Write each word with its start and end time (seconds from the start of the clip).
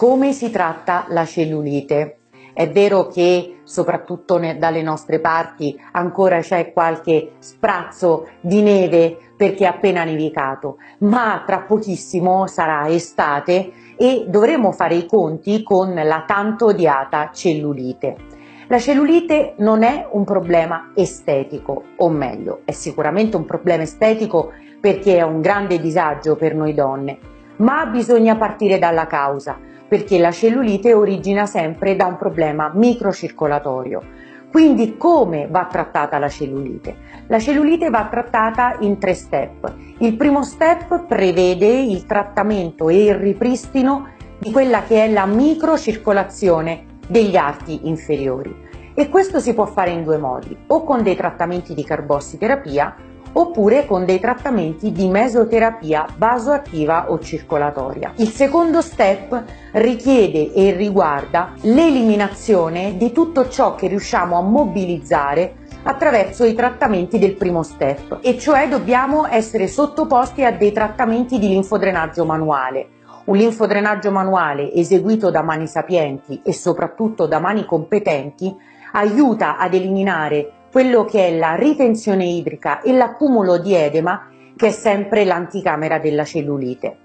Come 0.00 0.32
si 0.32 0.48
tratta 0.48 1.04
la 1.08 1.26
cellulite? 1.26 2.20
È 2.54 2.66
vero 2.70 3.08
che 3.08 3.60
soprattutto 3.64 4.40
dalle 4.56 4.80
nostre 4.80 5.20
parti 5.20 5.78
ancora 5.92 6.40
c'è 6.40 6.72
qualche 6.72 7.32
sprazzo 7.38 8.28
di 8.40 8.62
neve 8.62 9.18
perché 9.36 9.64
è 9.64 9.66
appena 9.66 10.02
nevicato, 10.02 10.78
ma 11.00 11.42
tra 11.44 11.60
pochissimo 11.60 12.46
sarà 12.46 12.88
estate 12.88 13.72
e 13.98 14.24
dovremo 14.26 14.72
fare 14.72 14.94
i 14.94 15.04
conti 15.04 15.62
con 15.62 15.92
la 15.92 16.24
tanto 16.26 16.68
odiata 16.68 17.28
cellulite. 17.30 18.16
La 18.68 18.78
cellulite 18.78 19.52
non 19.58 19.82
è 19.82 20.08
un 20.12 20.24
problema 20.24 20.92
estetico, 20.94 21.82
o 21.96 22.08
meglio, 22.08 22.62
è 22.64 22.70
sicuramente 22.70 23.36
un 23.36 23.44
problema 23.44 23.82
estetico 23.82 24.50
perché 24.80 25.18
è 25.18 25.22
un 25.22 25.42
grande 25.42 25.78
disagio 25.78 26.36
per 26.36 26.54
noi 26.54 26.72
donne, 26.72 27.18
ma 27.56 27.84
bisogna 27.84 28.36
partire 28.36 28.78
dalla 28.78 29.06
causa 29.06 29.68
perché 29.90 30.20
la 30.20 30.30
cellulite 30.30 30.94
origina 30.94 31.46
sempre 31.46 31.96
da 31.96 32.06
un 32.06 32.16
problema 32.16 32.70
microcircolatorio. 32.72 34.00
Quindi 34.48 34.96
come 34.96 35.48
va 35.50 35.66
trattata 35.68 36.20
la 36.20 36.28
cellulite? 36.28 36.94
La 37.26 37.40
cellulite 37.40 37.90
va 37.90 38.06
trattata 38.08 38.76
in 38.80 39.00
tre 39.00 39.14
step. 39.14 39.74
Il 39.98 40.14
primo 40.14 40.44
step 40.44 41.06
prevede 41.06 41.66
il 41.66 42.06
trattamento 42.06 42.88
e 42.88 43.06
il 43.06 43.14
ripristino 43.16 44.10
di 44.38 44.52
quella 44.52 44.84
che 44.84 45.06
è 45.06 45.10
la 45.10 45.26
microcircolazione 45.26 46.84
degli 47.08 47.34
arti 47.34 47.88
inferiori. 47.88 48.68
E 48.94 49.08
questo 49.08 49.40
si 49.40 49.54
può 49.54 49.66
fare 49.66 49.90
in 49.90 50.04
due 50.04 50.18
modi, 50.18 50.56
o 50.68 50.84
con 50.84 51.02
dei 51.02 51.16
trattamenti 51.16 51.74
di 51.74 51.82
carbossiterapia 51.82 52.94
oppure 53.32 53.86
con 53.86 54.04
dei 54.04 54.18
trattamenti 54.18 54.92
di 54.92 55.08
mesoterapia 55.08 56.06
vasoattiva 56.16 57.10
o 57.10 57.18
circolatoria. 57.18 58.12
Il 58.16 58.28
secondo 58.28 58.80
step 58.80 59.44
richiede 59.72 60.52
e 60.52 60.72
riguarda 60.72 61.52
l'eliminazione 61.62 62.96
di 62.96 63.12
tutto 63.12 63.48
ciò 63.48 63.74
che 63.74 63.88
riusciamo 63.88 64.36
a 64.36 64.42
mobilizzare 64.42 65.54
attraverso 65.82 66.44
i 66.44 66.54
trattamenti 66.54 67.18
del 67.18 67.36
primo 67.36 67.62
step 67.62 68.18
e 68.22 68.38
cioè 68.38 68.68
dobbiamo 68.68 69.26
essere 69.26 69.66
sottoposti 69.66 70.44
a 70.44 70.52
dei 70.52 70.72
trattamenti 70.72 71.38
di 71.38 71.48
linfodrenaggio 71.48 72.24
manuale. 72.24 72.88
Un 73.24 73.36
linfodrenaggio 73.36 74.10
manuale 74.10 74.72
eseguito 74.72 75.30
da 75.30 75.42
mani 75.42 75.66
sapienti 75.66 76.40
e 76.44 76.52
soprattutto 76.52 77.26
da 77.26 77.38
mani 77.38 77.64
competenti 77.64 78.54
aiuta 78.92 79.56
ad 79.56 79.72
eliminare 79.74 80.52
quello 80.70 81.04
che 81.04 81.26
è 81.26 81.36
la 81.36 81.54
ritenzione 81.54 82.26
idrica 82.26 82.80
e 82.80 82.92
l'accumulo 82.92 83.58
di 83.58 83.74
edema 83.74 84.28
che 84.56 84.68
è 84.68 84.70
sempre 84.70 85.24
l'anticamera 85.24 85.98
della 85.98 86.24
cellulite. 86.24 86.98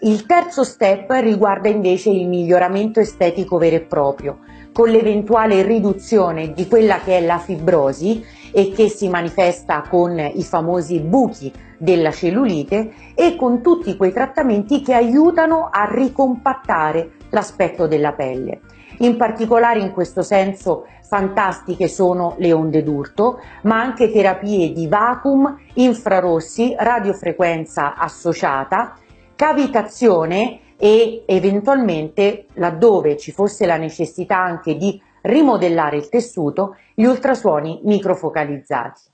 Il 0.00 0.26
terzo 0.26 0.64
step 0.64 1.10
riguarda 1.20 1.68
invece 1.68 2.10
il 2.10 2.26
miglioramento 2.26 3.00
estetico 3.00 3.56
vero 3.56 3.76
e 3.76 3.80
proprio, 3.82 4.38
con 4.72 4.88
l'eventuale 4.88 5.62
riduzione 5.62 6.52
di 6.52 6.66
quella 6.66 6.98
che 6.98 7.18
è 7.18 7.20
la 7.20 7.38
fibrosi 7.38 8.22
e 8.52 8.70
che 8.72 8.88
si 8.88 9.08
manifesta 9.08 9.82
con 9.88 10.18
i 10.18 10.42
famosi 10.42 11.00
buchi 11.00 11.52
della 11.78 12.10
cellulite 12.10 12.92
e 13.14 13.36
con 13.36 13.62
tutti 13.62 13.96
quei 13.96 14.12
trattamenti 14.12 14.82
che 14.82 14.94
aiutano 14.94 15.68
a 15.70 15.88
ricompattare 15.90 17.12
l'aspetto 17.30 17.86
della 17.86 18.12
pelle. 18.12 18.60
In 18.98 19.16
particolare 19.16 19.80
in 19.80 19.92
questo 19.92 20.22
senso 20.22 20.86
fantastiche 21.02 21.88
sono 21.88 22.34
le 22.38 22.52
onde 22.52 22.82
d'urto, 22.82 23.40
ma 23.62 23.80
anche 23.80 24.10
terapie 24.10 24.72
di 24.72 24.86
vacuum, 24.86 25.56
infrarossi, 25.74 26.74
radiofrequenza 26.78 27.94
associata, 27.96 28.96
cavitazione 29.34 30.60
e 30.76 31.24
eventualmente 31.26 32.46
laddove 32.54 33.16
ci 33.16 33.32
fosse 33.32 33.66
la 33.66 33.76
necessità 33.76 34.38
anche 34.38 34.76
di 34.76 35.00
rimodellare 35.22 35.96
il 35.96 36.08
tessuto, 36.08 36.76
gli 36.94 37.04
ultrasuoni 37.04 37.80
microfocalizzati. 37.84 39.12